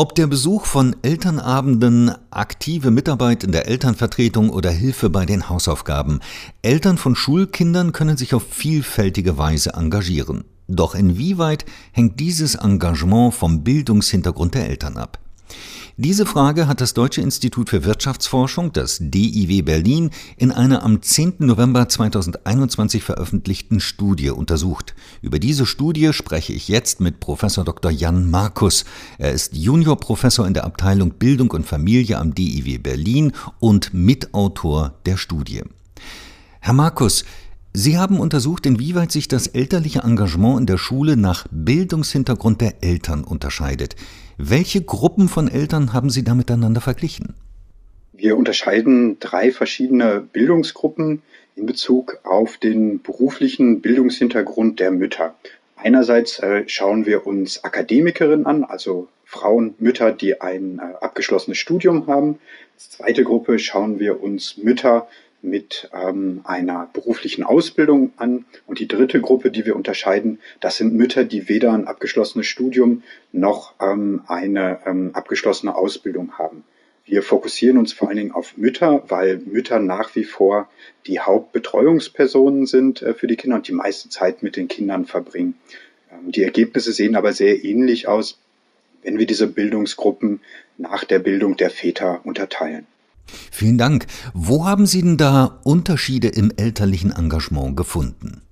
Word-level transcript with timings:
Ob 0.00 0.14
der 0.14 0.26
Besuch 0.26 0.64
von 0.64 0.96
Elternabenden, 1.02 2.12
aktive 2.30 2.90
Mitarbeit 2.90 3.44
in 3.44 3.52
der 3.52 3.68
Elternvertretung 3.68 4.48
oder 4.48 4.70
Hilfe 4.70 5.10
bei 5.10 5.26
den 5.26 5.50
Hausaufgaben, 5.50 6.20
Eltern 6.62 6.96
von 6.96 7.14
Schulkindern 7.14 7.92
können 7.92 8.16
sich 8.16 8.32
auf 8.32 8.44
vielfältige 8.48 9.36
Weise 9.36 9.74
engagieren. 9.74 10.44
Doch 10.68 10.94
inwieweit 10.94 11.66
hängt 11.92 12.18
dieses 12.18 12.54
Engagement 12.54 13.34
vom 13.34 13.62
Bildungshintergrund 13.62 14.54
der 14.54 14.70
Eltern 14.70 14.96
ab? 14.96 15.18
Diese 16.02 16.24
Frage 16.24 16.66
hat 16.66 16.80
das 16.80 16.94
Deutsche 16.94 17.20
Institut 17.20 17.68
für 17.68 17.84
Wirtschaftsforschung, 17.84 18.72
das 18.72 18.96
DIW 19.02 19.60
Berlin, 19.60 20.08
in 20.38 20.50
einer 20.50 20.82
am 20.82 21.02
10. 21.02 21.34
November 21.40 21.90
2021 21.90 23.02
veröffentlichten 23.02 23.80
Studie 23.80 24.30
untersucht. 24.30 24.94
Über 25.20 25.38
diese 25.38 25.66
Studie 25.66 26.14
spreche 26.14 26.54
ich 26.54 26.68
jetzt 26.68 27.02
mit 27.02 27.20
Professor 27.20 27.66
Dr. 27.66 27.90
Jan 27.90 28.30
Markus. 28.30 28.86
Er 29.18 29.32
ist 29.32 29.54
Juniorprofessor 29.54 30.46
in 30.46 30.54
der 30.54 30.64
Abteilung 30.64 31.10
Bildung 31.18 31.50
und 31.50 31.66
Familie 31.66 32.16
am 32.16 32.34
DIW 32.34 32.78
Berlin 32.78 33.32
und 33.58 33.92
Mitautor 33.92 34.94
der 35.04 35.18
Studie. 35.18 35.64
Herr 36.60 36.72
Markus, 36.72 37.26
Sie 37.74 37.98
haben 37.98 38.18
untersucht, 38.18 38.66
inwieweit 38.66 39.12
sich 39.12 39.28
das 39.28 39.46
elterliche 39.46 40.00
Engagement 40.00 40.60
in 40.60 40.66
der 40.66 40.78
Schule 40.78 41.16
nach 41.16 41.46
Bildungshintergrund 41.52 42.62
der 42.62 42.82
Eltern 42.82 43.22
unterscheidet. 43.22 43.94
Welche 44.42 44.80
Gruppen 44.80 45.28
von 45.28 45.48
Eltern 45.48 45.92
haben 45.92 46.08
Sie 46.08 46.24
da 46.24 46.34
miteinander 46.34 46.80
verglichen? 46.80 47.34
Wir 48.14 48.38
unterscheiden 48.38 49.18
drei 49.20 49.52
verschiedene 49.52 50.26
Bildungsgruppen 50.32 51.20
in 51.56 51.66
Bezug 51.66 52.20
auf 52.24 52.56
den 52.56 53.02
beruflichen 53.02 53.82
Bildungshintergrund 53.82 54.80
der 54.80 54.92
Mütter. 54.92 55.34
Einerseits 55.76 56.38
äh, 56.38 56.64
schauen 56.68 57.04
wir 57.04 57.26
uns 57.26 57.64
Akademikerinnen 57.64 58.46
an, 58.46 58.64
also 58.64 59.08
Frauen, 59.26 59.74
Mütter, 59.78 60.10
die 60.10 60.40
ein 60.40 60.78
äh, 60.78 61.04
abgeschlossenes 61.04 61.58
Studium 61.58 62.06
haben. 62.06 62.38
Als 62.76 62.92
zweite 62.92 63.24
Gruppe 63.24 63.58
schauen 63.58 63.98
wir 63.98 64.22
uns 64.22 64.56
Mütter 64.56 65.06
mit 65.42 65.90
ähm, 65.92 66.40
einer 66.44 66.88
beruflichen 66.92 67.44
Ausbildung 67.44 68.12
an. 68.16 68.44
Und 68.66 68.78
die 68.78 68.88
dritte 68.88 69.20
Gruppe, 69.20 69.50
die 69.50 69.64
wir 69.66 69.76
unterscheiden, 69.76 70.40
das 70.60 70.76
sind 70.76 70.94
Mütter, 70.94 71.24
die 71.24 71.48
weder 71.48 71.72
ein 71.72 71.86
abgeschlossenes 71.86 72.46
Studium 72.46 73.02
noch 73.32 73.74
ähm, 73.80 74.22
eine 74.26 74.80
ähm, 74.86 75.10
abgeschlossene 75.14 75.74
Ausbildung 75.74 76.38
haben. 76.38 76.64
Wir 77.04 77.22
fokussieren 77.22 77.78
uns 77.78 77.92
vor 77.92 78.08
allen 78.08 78.18
Dingen 78.18 78.32
auf 78.32 78.56
Mütter, 78.56 79.02
weil 79.08 79.38
Mütter 79.38 79.80
nach 79.80 80.14
wie 80.14 80.24
vor 80.24 80.70
die 81.06 81.20
Hauptbetreuungspersonen 81.20 82.66
sind 82.66 83.02
äh, 83.02 83.14
für 83.14 83.26
die 83.26 83.36
Kinder 83.36 83.56
und 83.56 83.66
die 83.66 83.72
meiste 83.72 84.08
Zeit 84.08 84.42
mit 84.42 84.56
den 84.56 84.68
Kindern 84.68 85.06
verbringen. 85.06 85.54
Ähm, 86.12 86.30
die 86.30 86.44
Ergebnisse 86.44 86.92
sehen 86.92 87.16
aber 87.16 87.32
sehr 87.32 87.64
ähnlich 87.64 88.06
aus, 88.06 88.38
wenn 89.02 89.18
wir 89.18 89.26
diese 89.26 89.46
Bildungsgruppen 89.46 90.40
nach 90.76 91.04
der 91.04 91.18
Bildung 91.18 91.56
der 91.56 91.70
Väter 91.70 92.20
unterteilen. 92.24 92.86
Vielen 93.50 93.78
Dank. 93.78 94.06
Wo 94.34 94.66
haben 94.66 94.86
Sie 94.86 95.02
denn 95.02 95.16
da 95.16 95.60
Unterschiede 95.64 96.28
im 96.28 96.52
elterlichen 96.56 97.12
Engagement 97.12 97.76
gefunden? 97.76 98.42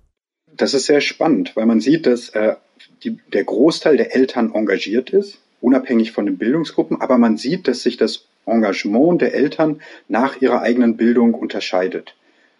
Das 0.57 0.75
ist 0.75 0.87
sehr 0.87 1.01
spannend, 1.01 1.53
weil 1.55 1.67
man 1.67 1.81
sieht, 1.81 2.07
dass 2.07 2.31
äh, 2.31 2.57
die, 3.05 3.19
der 3.33 3.45
Großteil 3.45 3.97
der 3.97 4.15
Eltern 4.15 4.53
engagiert 4.55 5.11
ist, 5.11 5.39
unabhängig 5.61 6.13
von 6.13 6.27
den 6.27 6.39
Bildungsgruppen, 6.39 7.01
aber 7.01 7.19
man 7.19 7.37
sieht, 7.37 7.69
dass 7.69 7.83
sich 7.83 7.97
das 7.97 8.25
Engagement 8.47 9.21
der 9.21 9.35
Eltern 9.35 9.81
nach 10.09 10.41
ihrer 10.41 10.63
eigenen 10.63 10.97
Bildung 10.97 11.35
unterscheidet. 11.35 12.15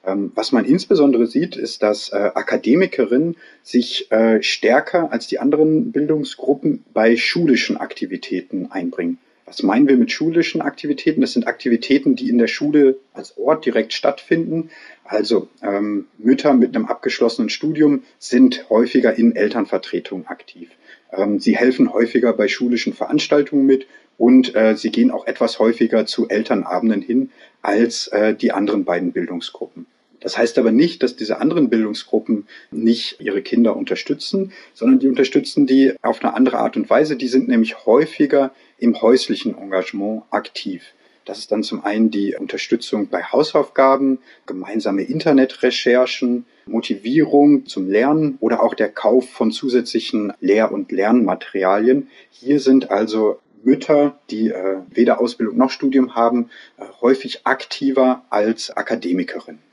Ähm, 0.07 0.33
was 0.35 0.53
man 0.53 0.65
insbesondere 0.65 1.27
sieht, 1.27 1.57
ist, 1.57 1.83
dass 1.83 2.11
äh, 2.11 2.17
Akademikerinnen 2.17 3.37
sich 3.63 4.11
äh, 4.11 4.43
stärker 4.43 5.13
als 5.13 5.27
die 5.27 5.39
anderen 5.39 5.93
Bildungsgruppen 5.93 6.85
bei 6.95 7.17
schulischen 7.17 7.77
Aktivitäten 7.77 8.71
einbringen. 8.71 9.19
Was 9.49 9.63
meinen 9.63 9.89
wir 9.89 9.97
mit 9.97 10.13
schulischen 10.13 10.61
Aktivitäten? 10.61 11.23
Das 11.23 11.33
sind 11.33 11.47
Aktivitäten, 11.47 12.15
die 12.17 12.29
in 12.29 12.37
der 12.37 12.49
Schule 12.49 12.99
als 13.15 13.39
Ort 13.39 13.65
direkt 13.65 13.95
stattfinden. 13.95 14.69
Also 15.05 15.49
ähm, 15.63 16.07
Mütter 16.19 16.53
mit 16.53 16.77
einem 16.77 16.85
abgeschlossenen 16.85 17.49
Studium 17.49 18.03
sind 18.19 18.69
häufiger 18.69 19.17
in 19.17 19.35
Elternvertretungen 19.35 20.27
aktiv. 20.27 20.69
Ähm, 21.13 21.41
sie 21.41 21.57
helfen 21.57 21.95
häufiger 21.95 22.35
bei 22.35 22.47
schulischen 22.47 22.93
Veranstaltungen 22.93 23.65
mit 23.65 23.87
und 24.19 24.55
äh, 24.55 24.77
sie 24.77 24.91
gehen 24.91 25.11
auch 25.11 25.27
etwas 25.27 25.59
häufiger 25.59 26.05
zu 26.05 26.29
Elternabenden 26.29 27.01
hin 27.01 27.31
als 27.63 28.09
äh, 28.09 28.35
die 28.35 28.53
anderen 28.53 28.85
beiden 28.85 29.13
Bildungsgruppen. 29.13 29.87
Das 30.21 30.37
heißt 30.37 30.59
aber 30.59 30.73
nicht, 30.73 31.03
dass 31.03 31.17
diese 31.17 31.41
anderen 31.41 31.71
Bildungsgruppen 31.71 32.47
nicht 32.71 33.17
ihre 33.21 33.43
Kinder 33.43 33.77
unterstützen, 33.77 34.53
sondern 34.75 34.99
die 34.99 35.09
unterstützen 35.09 35.67
die 35.67 35.95
auf 36.03 36.25
eine 36.25 36.35
andere 36.35 36.59
Art 36.59 36.77
und 36.77 36.91
Weise. 36.91 37.17
Die 37.17 37.29
sind 37.29 37.49
nämlich 37.49 37.87
häufiger 37.87 38.53
im 38.79 39.01
häuslichen 39.01 39.57
Engagement 39.57 40.23
aktiv. 40.31 40.83
Das 41.25 41.39
ist 41.39 41.53
dann 41.53 41.63
zum 41.63 41.85
einen 41.85 42.11
die 42.11 42.37
Unterstützung 42.37 43.09
bei 43.09 43.23
Hausaufgaben, 43.23 44.19
gemeinsame 44.47 45.03
Internetrecherchen, 45.03 46.47
Motivierung 46.65 47.67
zum 47.67 47.91
Lernen 47.91 48.39
oder 48.41 48.63
auch 48.63 48.75
der 48.75 48.89
Kauf 48.89 49.29
von 49.29 49.53
zusätzlichen 49.53 50.33
Lehr- 50.41 50.73
und 50.73 50.91
Lernmaterialien. 50.91 52.09
Hier 52.31 52.61
sind 52.61 52.91
also 52.91 53.41
Mütter, 53.63 54.19
die 54.31 54.49
äh, 54.49 54.79
weder 54.89 55.21
Ausbildung 55.21 55.59
noch 55.59 55.71
Studium 55.71 56.15
haben, 56.15 56.49
äh, 56.79 56.85
häufig 57.03 57.41
aktiver 57.45 58.25
als 58.31 58.71
Akademikerinnen. 58.71 59.68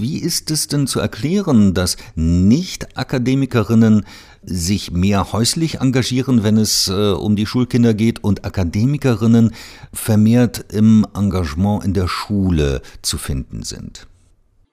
Wie 0.00 0.18
ist 0.18 0.50
es 0.50 0.68
denn 0.68 0.86
zu 0.86 1.00
erklären, 1.00 1.74
dass 1.74 1.96
Nicht-Akademikerinnen 2.14 4.04
sich 4.42 4.90
mehr 4.90 5.32
häuslich 5.32 5.80
engagieren, 5.80 6.42
wenn 6.44 6.56
es 6.56 6.88
äh, 6.88 7.12
um 7.12 7.36
die 7.36 7.46
Schulkinder 7.46 7.94
geht, 7.94 8.22
und 8.22 8.44
Akademikerinnen 8.44 9.54
vermehrt 9.92 10.72
im 10.72 11.06
Engagement 11.14 11.84
in 11.84 11.94
der 11.94 12.08
Schule 12.08 12.82
zu 13.02 13.18
finden 13.18 13.62
sind? 13.62 14.06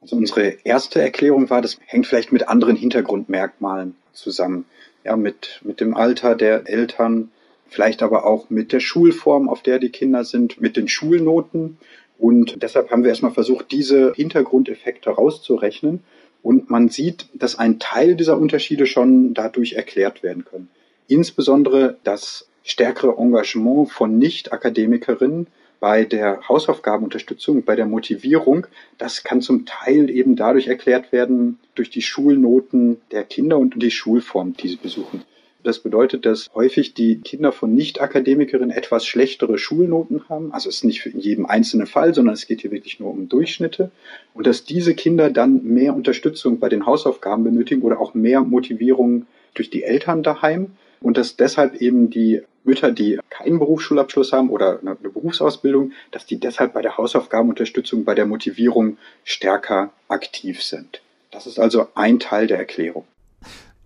Also 0.01 0.15
unsere 0.15 0.57
erste 0.63 1.01
Erklärung 1.01 1.49
war, 1.49 1.61
das 1.61 1.77
hängt 1.85 2.07
vielleicht 2.07 2.31
mit 2.31 2.49
anderen 2.49 2.75
Hintergrundmerkmalen 2.75 3.95
zusammen. 4.13 4.65
Ja, 5.03 5.15
mit, 5.15 5.61
mit 5.63 5.79
dem 5.79 5.95
Alter 5.95 6.35
der 6.35 6.67
Eltern, 6.69 7.31
vielleicht 7.69 8.03
aber 8.03 8.25
auch 8.25 8.49
mit 8.49 8.71
der 8.71 8.79
Schulform, 8.79 9.49
auf 9.49 9.63
der 9.63 9.79
die 9.79 9.89
Kinder 9.89 10.25
sind, 10.25 10.59
mit 10.59 10.75
den 10.77 10.87
Schulnoten 10.87 11.77
und 12.21 12.61
deshalb 12.61 12.91
haben 12.91 13.01
wir 13.01 13.09
erstmal 13.09 13.31
versucht, 13.31 13.71
diese 13.71 14.13
Hintergrundeffekte 14.13 15.09
rauszurechnen. 15.09 16.03
Und 16.43 16.69
man 16.69 16.87
sieht, 16.87 17.25
dass 17.33 17.57
ein 17.57 17.79
Teil 17.79 18.15
dieser 18.15 18.37
Unterschiede 18.37 18.85
schon 18.85 19.33
dadurch 19.33 19.73
erklärt 19.73 20.21
werden 20.21 20.45
können. 20.45 20.69
Insbesondere 21.07 21.97
das 22.03 22.47
stärkere 22.63 23.17
Engagement 23.17 23.89
von 23.89 24.19
Nicht-Akademikerinnen 24.19 25.47
bei 25.79 26.05
der 26.05 26.47
Hausaufgabenunterstützung, 26.47 27.63
bei 27.63 27.75
der 27.75 27.87
Motivierung, 27.87 28.67
das 28.99 29.23
kann 29.23 29.41
zum 29.41 29.65
Teil 29.65 30.11
eben 30.11 30.35
dadurch 30.35 30.67
erklärt 30.67 31.11
werden, 31.11 31.57
durch 31.73 31.89
die 31.89 32.03
Schulnoten 32.03 33.01
der 33.09 33.23
Kinder 33.23 33.57
und 33.57 33.81
die 33.81 33.89
Schulform, 33.89 34.53
die 34.53 34.67
sie 34.67 34.75
besuchen. 34.75 35.23
Das 35.63 35.79
bedeutet, 35.79 36.25
dass 36.25 36.49
häufig 36.55 36.93
die 36.93 37.19
Kinder 37.19 37.51
von 37.51 37.73
Nicht-Akademikerinnen 37.75 38.71
etwas 38.71 39.05
schlechtere 39.05 39.57
Schulnoten 39.57 40.27
haben. 40.27 40.51
Also 40.53 40.69
es 40.69 40.77
ist 40.77 40.83
nicht 40.85 41.05
in 41.05 41.19
jedem 41.19 41.45
einzelnen 41.45 41.87
Fall, 41.87 42.13
sondern 42.13 42.33
es 42.33 42.47
geht 42.47 42.61
hier 42.61 42.71
wirklich 42.71 42.99
nur 42.99 43.11
um 43.11 43.29
Durchschnitte. 43.29 43.91
Und 44.33 44.47
dass 44.47 44.63
diese 44.63 44.95
Kinder 44.95 45.29
dann 45.29 45.63
mehr 45.63 45.95
Unterstützung 45.95 46.59
bei 46.59 46.69
den 46.69 46.85
Hausaufgaben 46.85 47.43
benötigen 47.43 47.83
oder 47.83 47.99
auch 47.99 48.13
mehr 48.13 48.41
Motivierung 48.41 49.27
durch 49.53 49.69
die 49.69 49.83
Eltern 49.83 50.23
daheim. 50.23 50.71
Und 50.99 51.17
dass 51.17 51.35
deshalb 51.35 51.81
eben 51.81 52.09
die 52.09 52.41
Mütter, 52.63 52.91
die 52.91 53.19
keinen 53.29 53.59
Berufsschulabschluss 53.59 54.33
haben 54.33 54.49
oder 54.49 54.79
eine 54.79 54.95
Berufsausbildung, 54.95 55.93
dass 56.11 56.25
die 56.25 56.39
deshalb 56.39 56.73
bei 56.73 56.81
der 56.81 56.97
Hausaufgabenunterstützung, 56.97 58.03
bei 58.03 58.15
der 58.15 58.25
Motivierung 58.25 58.97
stärker 59.23 59.91
aktiv 60.07 60.61
sind. 60.63 61.01
Das 61.31 61.47
ist 61.47 61.59
also 61.59 61.87
ein 61.95 62.19
Teil 62.19 62.47
der 62.47 62.57
Erklärung. 62.57 63.05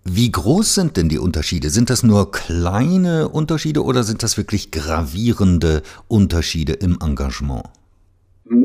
Wie 0.07 0.31
groß 0.31 0.75
sind 0.75 0.97
denn 0.97 1.09
die 1.09 1.17
Unterschiede? 1.17 1.71
Sind 1.71 1.89
das 1.89 2.03
nur 2.03 2.31
kleine 2.31 3.27
Unterschiede 3.27 3.83
oder 3.83 4.03
sind 4.03 4.21
das 4.21 4.38
wirklich 4.38 4.69
gravierende 4.69 5.81
Unterschiede 6.07 6.73
im 6.73 6.99
Engagement? 7.03 7.63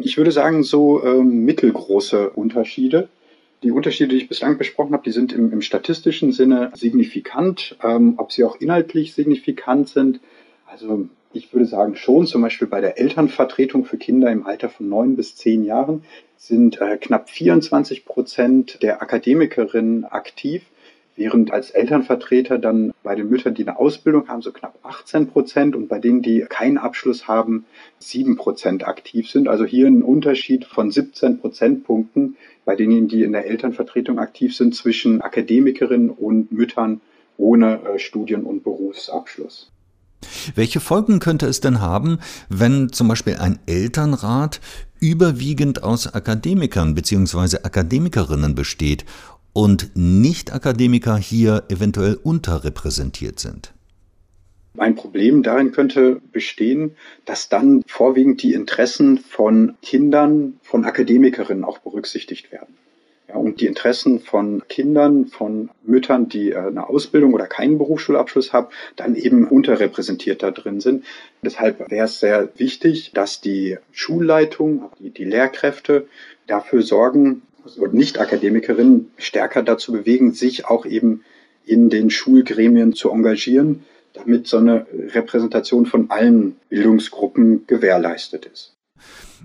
Ich 0.03 0.19
würde 0.19 0.33
sagen, 0.33 0.63
so 0.65 1.03
äh, 1.03 1.15
mittelgroße 1.15 2.29
Unterschiede. 2.29 3.09
Die 3.63 3.71
Unterschiede, 3.71 4.11
die 4.11 4.17
ich 4.17 4.29
bislang 4.29 4.59
besprochen 4.59 4.93
habe, 4.93 5.03
die 5.03 5.13
sind 5.13 5.33
im, 5.33 5.51
im 5.51 5.63
statistischen 5.63 6.33
Sinne 6.33 6.73
signifikant. 6.75 7.75
Ähm, 7.83 8.17
ob 8.19 8.33
sie 8.33 8.45
auch 8.45 8.61
inhaltlich 8.61 9.15
signifikant 9.15 9.89
sind, 9.89 10.21
also 10.67 11.09
ich 11.33 11.51
würde 11.55 11.65
sagen 11.65 11.97
schon, 11.97 12.27
zum 12.27 12.43
Beispiel 12.43 12.69
bei 12.69 12.83
der 12.83 12.99
Elternvertretung 12.99 13.87
für 13.87 13.97
Kinder 13.97 14.31
im 14.31 14.45
Alter 14.45 14.69
von 14.69 14.91
neun 14.91 15.17
bis 15.17 15.37
zehn 15.37 15.65
Jahren 15.65 16.03
sind 16.37 16.83
äh, 16.83 16.99
knapp 16.99 17.31
24 17.31 18.05
Prozent 18.05 18.83
der 18.83 19.01
Akademikerinnen 19.01 20.05
aktiv 20.05 20.65
während 21.21 21.53
als 21.53 21.71
Elternvertreter 21.71 22.59
dann 22.59 22.93
bei 23.03 23.15
den 23.15 23.29
Müttern, 23.29 23.55
die 23.55 23.69
eine 23.69 23.79
Ausbildung 23.79 24.27
haben, 24.29 24.41
so 24.41 24.53
knapp 24.53 24.79
18 24.83 25.29
Prozent 25.29 25.77
und 25.77 25.87
bei 25.87 25.99
denen, 25.99 26.23
die 26.23 26.47
keinen 26.49 26.79
Abschluss 26.79 27.29
haben, 27.29 27.67
7 27.99 28.37
Prozent 28.37 28.89
aktiv 28.89 29.29
sind. 29.31 29.47
Also 29.47 29.67
hier 29.67 29.87
ein 29.87 30.03
Unterschied 30.03 30.65
von 30.65 30.91
17 30.91 31.39
Prozentpunkten 31.39 32.39
bei 32.65 32.75
denen, 32.75 33.07
die 33.07 33.23
in 33.23 33.33
der 33.33 33.47
Elternvertretung 33.47 34.19
aktiv 34.19 34.57
sind, 34.57 34.75
zwischen 34.75 35.21
Akademikerinnen 35.21 36.09
und 36.09 36.53
Müttern 36.53 37.03
ohne 37.37 37.81
äh, 37.83 37.99
Studien- 37.99 38.45
und 38.45 38.65
Berufsabschluss. 38.65 39.71
Welche 40.55 40.81
Folgen 40.81 41.19
könnte 41.19 41.47
es 41.47 41.61
denn 41.61 41.83
haben, 41.83 42.19
wenn 42.49 42.93
zum 42.93 43.09
Beispiel 43.09 43.37
ein 43.37 43.59
Elternrat 43.67 44.61
überwiegend 45.01 45.83
aus 45.83 46.15
Akademikern 46.15 46.95
bzw. 46.95 47.59
Akademikerinnen 47.63 48.55
besteht 48.55 49.05
und 49.53 49.91
Nicht-Akademiker 49.95 51.17
hier 51.17 51.65
eventuell 51.69 52.15
unterrepräsentiert 52.15 53.39
sind? 53.41 53.73
Ein 54.79 54.95
Problem 54.95 55.43
darin 55.43 55.73
könnte 55.73 56.21
bestehen, 56.33 56.97
dass 57.25 57.49
dann 57.49 57.83
vorwiegend 57.87 58.43
die 58.43 58.55
Interessen 58.55 59.19
von 59.19 59.75
Kindern, 59.83 60.61
von 60.63 60.85
Akademikerinnen 60.85 61.65
auch 61.65 61.79
berücksichtigt 61.79 62.53
werden. 62.53 62.77
Ja, 63.31 63.37
und 63.37 63.61
die 63.61 63.67
Interessen 63.67 64.19
von 64.19 64.63
Kindern, 64.69 65.27
von 65.27 65.71
Müttern, 65.85 66.29
die 66.29 66.51
äh, 66.51 66.57
eine 66.57 66.89
Ausbildung 66.89 67.33
oder 67.33 67.47
keinen 67.47 67.79
Berufsschulabschluss 67.79 68.53
haben, 68.53 68.69
dann 68.97 69.15
eben 69.15 69.47
unterrepräsentiert 69.47 70.43
da 70.43 70.51
drin 70.51 70.81
sind. 70.81 71.05
Deshalb 71.43 71.91
wäre 71.91 72.07
es 72.07 72.19
sehr 72.19 72.49
wichtig, 72.57 73.13
dass 73.13 73.41
die 73.41 73.79
Schulleitung, 73.93 74.91
die, 74.99 75.11
die 75.11 75.25
Lehrkräfte 75.25 76.09
dafür 76.49 76.83
sorgen, 76.83 77.43
und 77.77 77.95
Nicht-Akademikerinnen 77.95 79.11
stärker 79.17 79.63
dazu 79.63 79.93
bewegen, 79.93 80.33
sich 80.33 80.67
auch 80.67 80.87
eben 80.87 81.23
in 81.65 81.91
den 81.91 82.11
Schulgremien 82.11 82.95
zu 82.95 83.11
engagieren, 83.11 83.85
damit 84.13 84.47
so 84.47 84.59
eine 84.59 84.87
Repräsentation 85.15 85.87
von 85.87 86.11
allen 86.11 86.57
Bildungsgruppen 86.69 87.67
gewährleistet 87.67 88.47
ist. 88.47 88.75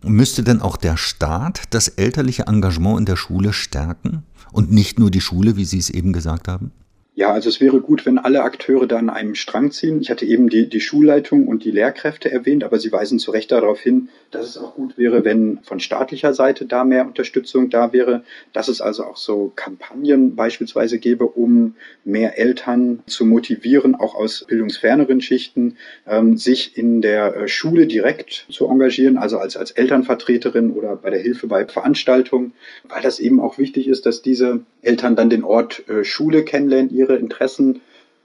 Müsste 0.03 0.43
denn 0.43 0.61
auch 0.61 0.77
der 0.77 0.97
Staat 0.97 1.63
das 1.71 1.87
elterliche 1.87 2.43
Engagement 2.47 2.99
in 2.99 3.05
der 3.05 3.15
Schule 3.15 3.53
stärken 3.53 4.23
und 4.51 4.71
nicht 4.71 4.99
nur 4.99 5.11
die 5.11 5.21
Schule, 5.21 5.57
wie 5.57 5.65
Sie 5.65 5.79
es 5.79 5.89
eben 5.89 6.13
gesagt 6.13 6.47
haben? 6.47 6.71
Ja, 7.17 7.31
also 7.31 7.47
es 7.47 7.61
wäre 7.61 7.79
gut, 7.79 8.05
wenn 8.05 8.17
alle 8.17 8.43
Akteure 8.43 8.87
da 8.87 8.97
an 8.97 9.09
einem 9.09 9.35
Strang 9.35 9.71
ziehen. 9.71 10.01
Ich 10.01 10.09
hatte 10.09 10.25
eben 10.25 10.49
die, 10.49 10.67
die 10.67 10.81
Schulleitung 10.81 11.47
und 11.47 11.63
die 11.63 11.71
Lehrkräfte 11.71 12.29
erwähnt, 12.29 12.65
aber 12.65 12.77
Sie 12.77 12.91
weisen 12.91 13.19
zu 13.19 13.31
Recht 13.31 13.53
darauf 13.53 13.79
hin, 13.79 14.09
dass 14.31 14.49
es 14.49 14.57
auch 14.57 14.75
gut 14.75 14.97
wäre, 14.97 15.23
wenn 15.23 15.59
von 15.63 15.79
staatlicher 15.79 16.33
Seite 16.33 16.65
da 16.65 16.83
mehr 16.83 17.07
Unterstützung 17.07 17.69
da 17.69 17.93
wäre, 17.93 18.25
dass 18.51 18.67
es 18.67 18.81
also 18.81 19.05
auch 19.05 19.15
so 19.15 19.53
Kampagnen 19.55 20.35
beispielsweise 20.35 20.99
gäbe, 20.99 21.25
um 21.25 21.75
mehr 22.03 22.37
Eltern 22.37 23.01
zu 23.07 23.25
motivieren, 23.25 23.95
auch 23.95 24.13
aus 24.13 24.43
bildungsferneren 24.49 25.21
Schichten, 25.21 25.77
ähm, 26.05 26.35
sich 26.35 26.77
in 26.77 27.01
der 27.01 27.33
äh, 27.33 27.47
Schule 27.47 27.87
direkt 27.87 28.45
zu 28.49 28.67
engagieren, 28.67 29.17
also 29.17 29.37
als, 29.37 29.55
als 29.55 29.71
Elternvertreterin 29.71 30.71
oder 30.71 30.97
bei 30.97 31.11
der 31.11 31.21
Hilfe 31.21 31.47
bei 31.47 31.65
Veranstaltungen, 31.65 32.51
weil 32.89 33.01
das 33.01 33.21
eben 33.21 33.39
auch 33.39 33.57
wichtig 33.57 33.87
ist, 33.87 34.05
dass 34.05 34.21
diese 34.21 34.59
Eltern 34.81 35.15
dann 35.15 35.29
den 35.29 35.45
Ort 35.45 35.87
äh, 35.87 36.03
Schule 36.03 36.43
kennenlernen, 36.43 36.93
ihre 37.05 37.17
Interessen 37.17 37.81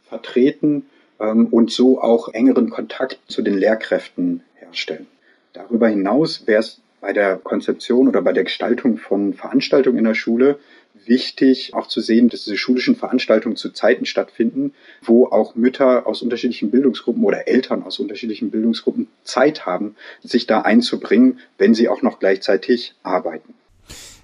vertreten 0.08 0.86
ähm, 1.20 1.46
und 1.46 1.70
so 1.70 2.00
auch 2.00 2.28
engeren 2.28 2.70
Kontakt 2.70 3.18
zu 3.28 3.42
den 3.42 3.58
Lehrkräften 3.58 4.42
herstellen. 4.54 5.06
Darüber 5.52 5.88
hinaus 5.88 6.46
wäre 6.46 6.60
es 6.60 6.80
bei 7.00 7.12
der 7.12 7.36
Konzeption 7.36 8.08
oder 8.08 8.22
bei 8.22 8.32
der 8.32 8.44
Gestaltung 8.44 8.98
von 8.98 9.34
Veranstaltungen 9.34 9.98
in 9.98 10.04
der 10.04 10.14
Schule 10.14 10.58
wichtig, 11.06 11.72
auch 11.72 11.86
zu 11.86 12.00
sehen, 12.00 12.28
dass 12.28 12.44
diese 12.44 12.58
schulischen 12.58 12.94
Veranstaltungen 12.94 13.56
zu 13.56 13.70
Zeiten 13.70 14.04
stattfinden, 14.04 14.74
wo 15.02 15.26
auch 15.26 15.54
Mütter 15.54 16.06
aus 16.06 16.20
unterschiedlichen 16.20 16.70
Bildungsgruppen 16.70 17.24
oder 17.24 17.48
Eltern 17.48 17.82
aus 17.84 17.98
unterschiedlichen 17.98 18.50
Bildungsgruppen 18.50 19.08
Zeit 19.24 19.64
haben, 19.64 19.96
sich 20.22 20.46
da 20.46 20.60
einzubringen, 20.60 21.38
wenn 21.58 21.74
sie 21.74 21.88
auch 21.88 22.02
noch 22.02 22.18
gleichzeitig 22.18 22.94
arbeiten. 23.02 23.54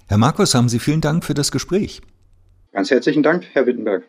Herr 0.07 0.17
Markus, 0.17 0.53
haben 0.53 0.69
Sie 0.69 0.79
vielen 0.79 1.01
Dank 1.01 1.25
für 1.25 1.33
das 1.33 1.51
Gespräch. 1.51 2.01
Ganz 2.71 2.91
herzlichen 2.91 3.23
Dank, 3.23 3.45
Herr 3.53 3.65
Wittenberg. 3.65 4.03